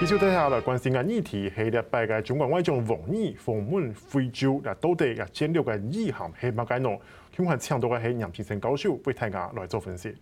[0.00, 6.96] 继续带下来关心啊，议题系咧拜个中国外长王毅访问非洲，嗱到底啊战略嘅意涵系乜嘢呢？
[7.36, 10.14] 今晚请到嘅系杨平生教授为大家来做分析。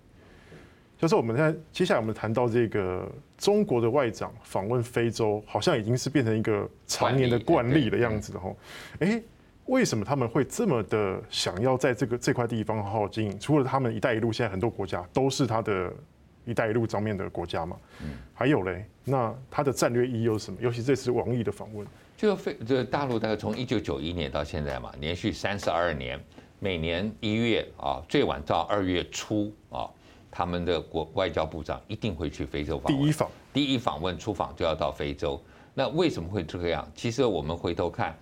[0.96, 3.06] 就是我们现在接下来我们谈到这个
[3.36, 8.56] 中国的外长访问非洲，好像已经是变成一个常年的惯例的样子了吼。
[9.00, 9.22] 诶，
[9.66, 13.38] 为什么他们会这么的想要在这个这块地方好好经营？
[13.38, 15.92] 除了他们“一带一路”，现在很多国家都是他的
[16.46, 17.76] “一带一路”方面的国家嘛。
[18.00, 20.58] 嗯还有嘞，那它的战略意义又是什么？
[20.60, 26.18] 尤其这次王毅的访问，就非这大陆大概从一九九一年到现在嘛，连续三十二年，
[26.58, 29.90] 每年一月啊，最晚到二月初啊。
[30.28, 35.42] 他们的国外交部长一定会去非洲访问，第一访，第一访问出访就要到非洲。
[35.72, 36.86] 那为什么会这个样？
[36.94, 38.14] 其实我们回头看，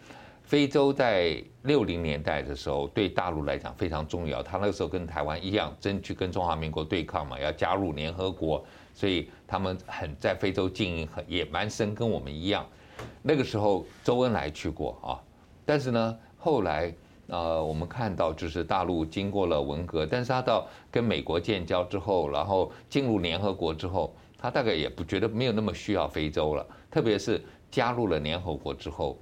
[0.45, 4.43] 非洲在六零年代的时候对大陆来讲非常重要。
[4.43, 12.65] 他那个时候跟台湾一样，争取跟中华民国对抗嘛，要加入联合国，所以他们很在非洲经营很也蛮深，跟我们一样。
[13.23, 15.21] 那个时候周恩来去过啊，
[15.67, 16.95] 但是呢后来。
[17.29, 26.67] 呃，我们看到就是大陆经过了文革，但是他到跟美国建交之后，然后进入联合国之后，他大概也不觉得没有那么需要非洲了。
[26.91, 29.19] 特别是加入了联合国之后，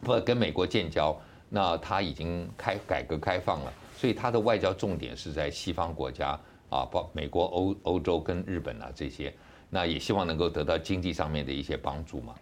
[0.00, 1.16] 不跟美国建交，
[1.48, 9.34] 那他已经开改革开放了，所以他的外交重点是在西方国家啊，包美国、欧欧洲跟日本啊这些，
[9.68, 12.34] 那也希望能够得到经济上面的一些帮助嘛。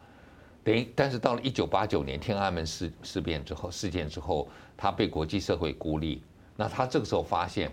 [0.64, 6.22] 等于但是到了一九八九年天安门事事变之后，事件之后，他被国际社会孤立。
[6.56, 7.72] 那他这个时候发现，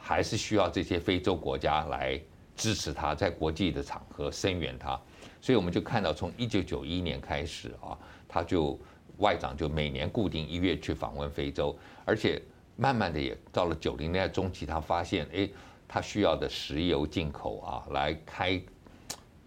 [0.00, 2.18] 还是需要这些非洲国家来
[2.54, 4.98] 支持他，在国际的场合声援他。
[5.42, 8.78] 所以我们就看到，从一九九一年开始啊，他就
[9.18, 12.40] 外长就每年固定一月去访问非洲，而且
[12.76, 15.48] 慢慢的也到了九零年代中期，他发现，哎，
[15.88, 18.60] 他需要的石油进口啊，来开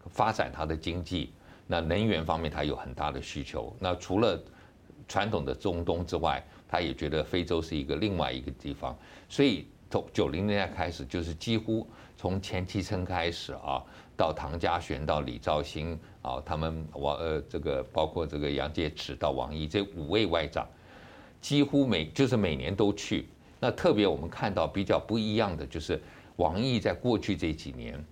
[0.07, 1.31] 发展他的经济。
[1.67, 3.75] 那能源方面，他有很大的需求。
[3.79, 4.41] 那除了
[5.07, 8.97] 传统的中东之外，他也觉得非洲是一个另外一个地方。
[9.27, 13.83] 所以从九零年代开始，就是几乎从钱其琛开始啊，
[14.19, 20.67] 到唐家璇，到李肇星啊，他们王呃这个包括这个杨洁篪到王毅这五位外长，
[21.39, 23.29] 几乎每就是每年都去。
[23.61, 26.01] 那特别我们看到比较不一样的就是
[26.35, 28.03] 王毅在过去这几年，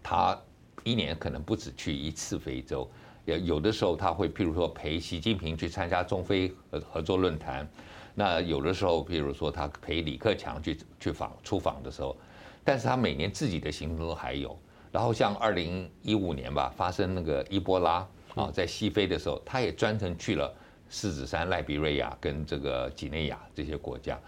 [0.00, 0.38] 他。
[0.84, 2.88] 一年可能不止去一次非洲，
[3.24, 7.68] 有有的时候他会，譬如说陪习近平去参加中非合合作论坛，
[8.14, 12.16] 那有的时候，譬如说他陪李克强去去访出访的时候，
[12.62, 14.56] 但是他每年自己的行程都还有。
[14.92, 20.52] 然后像二零一五年吧，发生那个伊波拉啊，在西非的时候，他也专程去了
[20.88, 24.18] 狮子山、赖比瑞亚跟这个几内亚这些国家，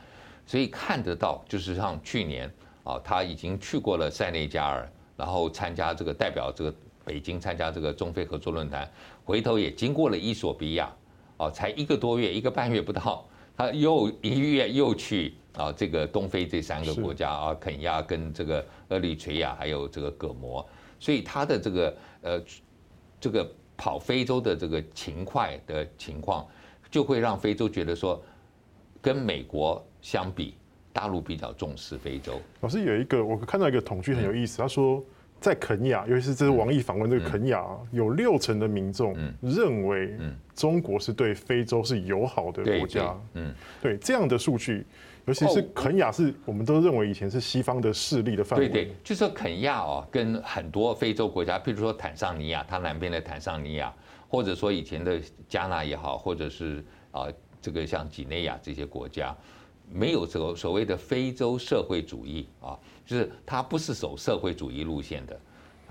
[0.47, 2.53] 所以看得到，就是像去年
[2.85, 4.91] 啊，他已经去过了塞内加尔。
[5.19, 6.73] 然后参加这个代表这个
[7.05, 8.89] 北京参加这个中非合作论坛，
[9.25, 10.89] 回头也经过了伊索比亚，
[11.37, 13.27] 啊，才一个多月一个半月不到，
[13.59, 20.65] 他又一月又去啊这个东非这三个国家啊，肯亚跟这个厄立垂亚还有这个葛摩，
[21.01, 22.41] 所以他的这个呃
[23.21, 26.47] 这个跑非洲的这个勤快的情况，
[26.89, 28.23] 就会让非洲觉得说，
[29.03, 30.55] 跟美国相比。
[30.91, 32.41] 大陆比较重视非洲。
[32.61, 34.59] 老师有一个，我看到一个统计很有意思。
[34.59, 35.05] 他说，
[35.41, 40.19] 在肯亚，尤其是这是王毅访问这个肯亚，有六成的民众认为，
[40.55, 43.17] 中国是对非洲是友好的国家。
[43.35, 44.85] 嗯，对这样的数据，
[45.27, 48.69] 尤其是肯亚，是我们都认为以前是西方的势力的范围。
[48.69, 53.95] 对对，就说肯亚哦，跟很多非洲国家，譬如说坦桑尼亚，它南边的坦桑尼亚，
[54.29, 57.27] 或者说以前的加纳也好，或者是啊
[57.63, 59.37] 这个像几内亚这些国家。
[59.91, 65.41] 没有所所谓的非洲社会主义啊，就是它不是走社会主义路线的，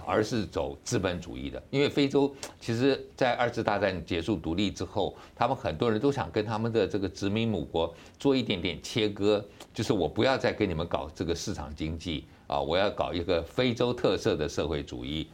[0.05, 1.61] 而是走资本主义的。
[1.69, 15.27] 因为非洲其实，在二次大战结束独立之后，他们很多人都想跟他们的这个殖民母国做一点点切割，就是我不要再跟你们搞这个市场经济啊，我要搞一个非洲特色的社会主义。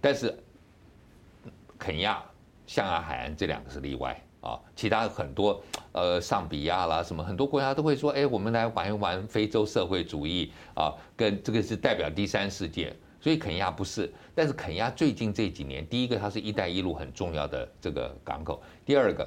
[0.00, 0.36] 但是
[1.78, 2.22] 肯亚、
[2.66, 4.20] 象牙海岸这两个是例外。
[4.44, 5.58] 啊，其他很多，
[5.92, 14.12] 呃，上比亚啦，什么很多国家都会说，哎，我们来玩一玩非洲社会主义啊，跟这个是代表第三世界，所以肯亚不是。
[14.34, 19.26] 但是肯亚最近这几年，第一个它是一带一路很重要的这个港口，第二个，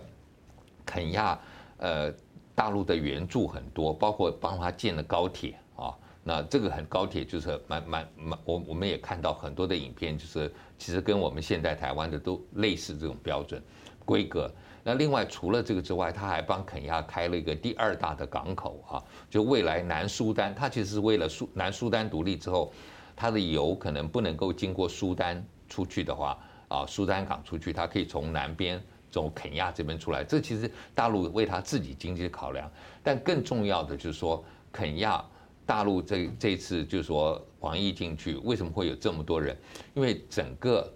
[0.86, 1.40] 肯亚
[1.80, 2.14] 呃
[2.54, 13.60] 大陆的援助很多，包括帮他建了高铁啊，那这个很高铁就是蛮蛮蛮，我我们也看到很多的影片，就是其实跟我们现在台湾的都类似这种标准
[14.06, 14.48] 规格。
[14.88, 22.72] 那另外除了这个之外，他还帮肯亚开了一个第二大的港口啊，就未来南苏丹，他其实是为了苏南苏丹独立之后，
[23.14, 26.40] 他的油可能不能够经过苏丹出去的话，
[26.70, 28.82] 啊苏丹港出去，它可以从南边
[29.12, 30.24] 从肯亚这边出来。
[30.24, 32.72] 这其实大陆为他自己经济考量，
[33.04, 34.42] 但更重要的就是说，
[34.72, 35.22] 肯亚
[35.66, 39.54] 大陆这这次就是说王毅进去，为什么会有这么多人？
[39.96, 40.90] 因为整个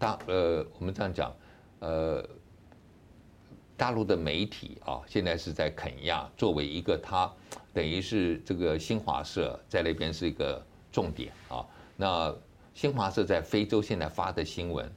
[0.00, 1.32] 大呃，我们这样讲，
[1.78, 2.28] 呃。
[3.76, 7.30] 大陆的媒体啊，现在是在肯亚作为一个，它
[7.74, 11.64] 等于是这个新华社在那边是一个重点啊。
[11.96, 12.34] 那
[12.72, 14.90] 新华社在非洲现在发的新闻，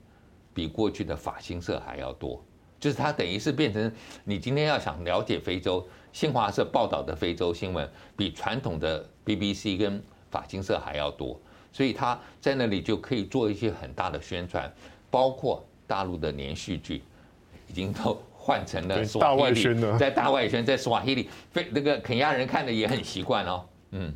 [0.54, 2.42] 比过去的法新社还要多，
[2.80, 3.92] 就是它等于是变成
[4.24, 10.02] 你今天要想了解非洲，新华社报道的非洲新闻比传统的 BBC 跟
[10.32, 11.38] 法新社还要多，
[11.74, 14.72] 所以他在那里就可以做一些很大的宣传，
[15.12, 17.02] 包括大陆的连续剧
[17.68, 18.22] 已经都。
[18.50, 23.64] 换成了大外宣的，在大外宣，在斯瓦希里，非那个肯亚人看的也很习惯哦。
[23.92, 24.12] 嗯，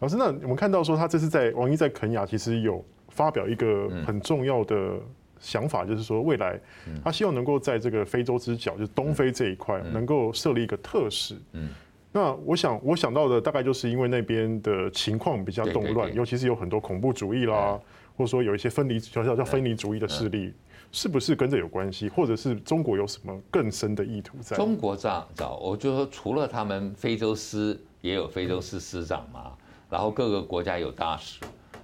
[0.00, 5.00] 老师，那我们看到说他这次在王毅在肯亚，其实有发表一个很重要的
[5.40, 6.60] 想法，就是说未来
[7.02, 11.34] 他希望能够在这个非洲之角，就是东非这一块，能够设立一个特使。
[11.52, 11.70] 嗯，
[12.14, 17.76] 那我想我想到的大概就是因为那边的情况比较动乱，尤其是有很多恐怖主义啦，
[18.16, 20.54] 或者说有一些分离叫叫叫分离主义的势力。
[20.92, 24.56] 是不是跟这有关系，或者是中国有什么更深的意图在？
[24.56, 29.58] 中国这样找，我就说除了他们非洲司也有非洲司司长嘛，
[29.90, 31.40] 然后各个国家有大使，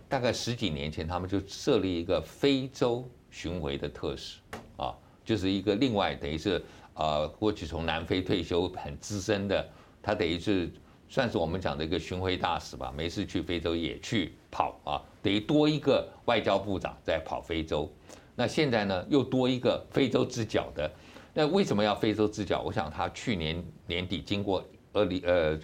[0.08, 4.38] 大概十几年前他们就设立一个非洲巡回的特使
[4.76, 4.94] 啊，
[5.24, 6.62] 就是一个另外等于是
[6.94, 9.68] 呃过去从南非退休很资深的，
[10.02, 10.70] 他等于是
[11.08, 17.90] 算是我们讲的一个巡回大使吧，没事去非洲也去跑啊，等于多一个外交部长在跑非洲。
[18.36, 20.90] 那现在呢，又多一个非洲之角的，
[21.34, 22.62] 那为什么要非洲之角？
[22.62, 25.58] 我想他去年年底经过厄里呃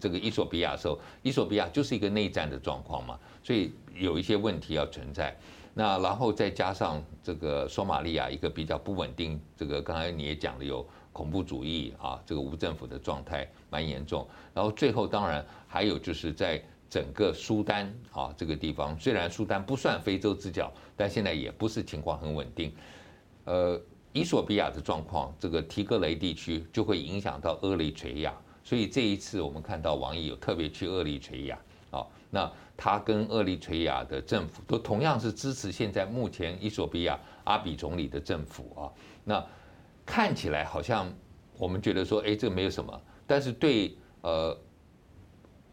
[0.00, 5.36] 这个伊索比亚的时候，伊索比亚就是一个内战的状况嘛，所以有一些问题要存在。
[5.72, 14.26] 那然后再加上这个索马利亚一个比较不稳定，这个刚才你也讲了有恐怖主义啊，这个无政府的状态蛮严重。
[14.54, 16.62] 然后最后当然还有就是在。
[16.90, 22.74] 整个苏丹啊，这个地方虽然苏丹不算非洲之角，但现在也不是情况很稳定。
[23.44, 23.80] 呃，
[24.12, 28.34] 伊索比亚的状况，这个提格雷地区就会影响到厄立垂亚，
[28.64, 31.56] 所以这一次我们看到王毅有特别去厄立垂亚
[31.92, 38.90] 啊，那他跟厄立垂亚的政府都同样是支持现在目前伊索比亚阿比总理的政府啊，
[39.22, 39.46] 那
[40.10, 41.12] 看起来好像
[41.56, 44.58] 我们觉得说，哎，这个没有什么，但是对呃。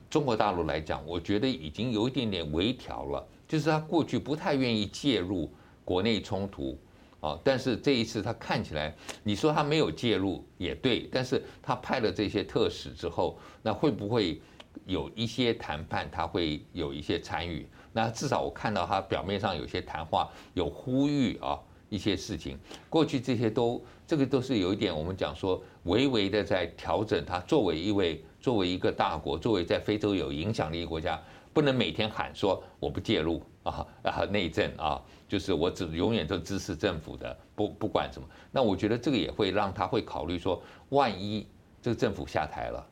[0.09, 5.51] 中国大陆来讲，我觉得已经有一点点微调了，就是他过去不太愿意介入
[5.83, 6.79] 国内冲突，
[7.19, 14.41] 啊，但是这一次他看起来，你说他没有介入也对，但是他派了这些特使之后，那会不会
[14.85, 17.67] 有一些谈判他会有一些参与？
[17.91, 22.57] 那至少我看到他表面上有些谈话有呼吁啊一些事情，
[22.89, 28.23] 过去这些都这个都是有一点我们讲说微微的在调整它作为一位。
[28.39, 38.27] 作为一个大国，作为在非洲有影响力的国家，不能每天喊说我不介入啊啊内政啊，就是我只永远都支持政府的，不不管什么。
[38.49, 41.45] 那我觉得这个也会让他会考虑说，万一
[41.81, 42.87] 这个政府下台了，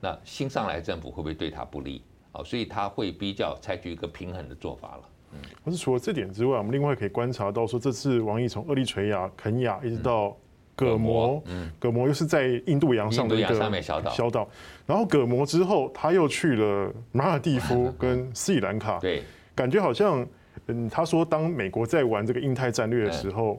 [0.00, 2.42] 那新上来政府会不会对他不利啊？
[2.42, 5.08] 所以他会比较采取一个平衡的做法了。
[5.42, 10.36] 嗯，可是除了这点之外，我们另外可以观察到说，这次王毅从厄立垂亚、肯亚一直到。
[10.78, 14.46] 葛摩，嗯，葛摩又是在印度洋上的一个小岛，
[14.84, 19.22] 然后葛摩之后，他又去了马尔蒂夫 跟斯里兰卡，对，
[19.54, 20.28] 感觉好像，
[20.66, 23.58] 嗯，他说当美国在玩这个印太战略的时候，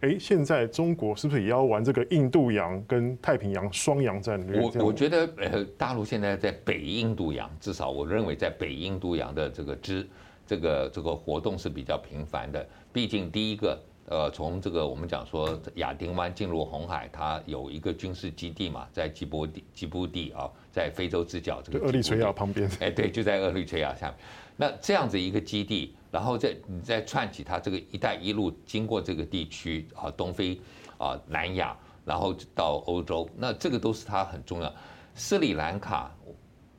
[0.00, 4.60] 哎，现在中国是不是也要玩这个印度洋跟太平洋双洋战略？
[4.60, 10.04] 我我觉得，呃，大陆现在在北印度洋，至少我认为在北印度洋的这个之
[10.46, 13.78] 这个这个活动是比较频繁的，毕竟第一个。
[14.08, 24.16] 呃，从这个我们讲说亚丁湾进入红海，它有一个军事基地嘛，在吉布地吉布地啊，在非洲之角这个厄立垂亚旁边，哎，对，就在厄立垂亚下面。
[24.56, 30.56] 那这样子一个基地，然后再你再串起它这个“一带一路”经过这个地区啊，东非
[30.98, 34.72] 啊、南亚，然后到欧洲，那这个都是它很重要。
[35.16, 36.14] 斯里兰卡。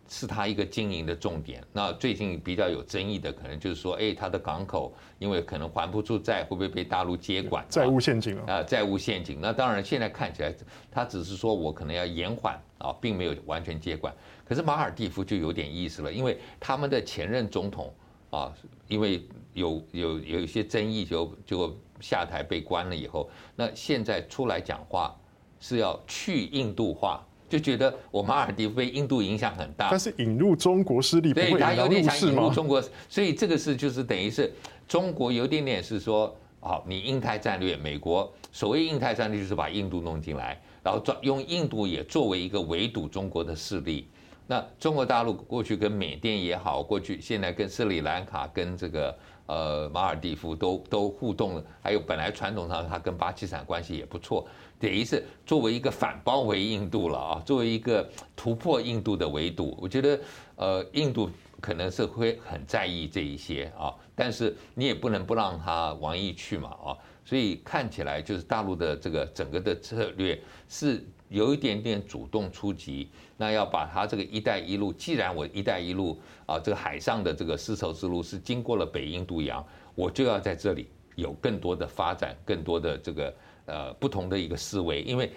[0.10, 1.64] 是它一个经营的重点。
[1.74, 7.66] 那最近比较有争议的，可能就是说，哎，它的港口因为可能还不出债，会不会被大陆接管？
[7.70, 8.64] 债务陷阱啊！
[8.64, 9.40] 债务陷阱。
[9.42, 10.54] 那当然，现在看起来，
[10.90, 14.14] 它只是说我可能要延缓啊，并没有完全接管。
[14.46, 17.94] 可是马尔地夫就有点意思了，因为他们的前任总统
[18.30, 18.54] 啊，
[18.88, 19.22] 因为
[19.54, 25.14] 有有有一些争议就，就就下台被关了以后，那现在出来讲话
[25.60, 27.27] 是要去印度化。
[27.50, 34.52] 就觉得我马尔地夫被印度影响很大，但是引入中国势力对，他有点想引入中国，所以这个是就是等于是
[34.88, 44.08] 中国有点点是说好，你印太战略，美国所谓印太战略就是把印度弄进来，然后用印度也作为一个围堵中国的势力。
[44.50, 49.14] 那中国大陆过去跟缅甸也好，过去现在跟斯里兰卡、跟这个
[49.48, 54.48] 呃马尔地夫都都互动了，还有本来传统上它跟巴基斯坦关系也不错，
[54.80, 60.20] 等于是作为一个反包围印度了啊，作为一个突破印度的围堵，我觉得
[60.56, 70.40] 呃印度可能是会很在意这一些啊，但是你也不能不让他王毅去嘛啊，所以看起来就是大陆的这个整个的策略
[70.70, 71.04] 是。
[71.30, 76.18] 有一点点主动出击，那要把它这个“一带一路”，既然我“一带一路”
[76.48, 85.02] 啊，这个海上的这个丝绸之路是经过了北印度洋，我就要在这里有更多的发展，更多的这个呃不同的一个思维。
[85.02, 85.32] 因为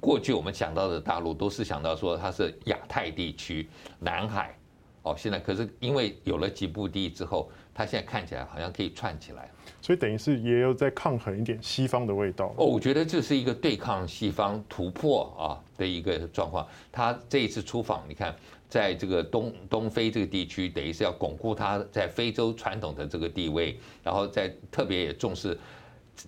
[0.00, 4.56] 过去我们想到的大陆都是想到说它是亚太地区、南海，
[5.02, 9.50] 哦，现在可是因为有了吉布地之后，它现在看起来好像可以串起来。
[9.82, 16.66] 所以等于是也有在抗衡一点西方的味道哦，我觉得这是一个对抗西方突破啊的一个状况。
[16.90, 18.34] 他这一次出访，你看，
[18.68, 25.56] 在这个东东非这个地区，等于是要巩固他在非洲传统的这个地位，然后在特别也重视。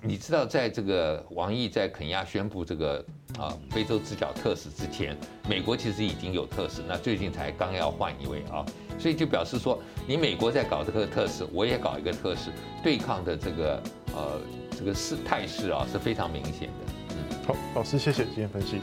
[0.02, 3.04] 你知道，在这个王毅在肯亚宣布这个
[3.38, 5.16] 啊非洲之角特使之前，
[5.48, 8.64] 美国其实已经有特使，那最近才刚要换一位啊，
[8.98, 12.50] 所以就表示说，你美国在搞这个特使，我也搞一个特使，
[12.82, 13.82] 对抗的这个
[14.14, 14.40] 呃
[14.70, 16.92] 这个势态势啊是非常明显的。
[17.10, 18.80] 嗯，好，老师谢谢今天分析。